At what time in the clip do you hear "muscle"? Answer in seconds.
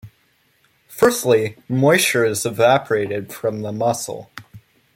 3.71-4.31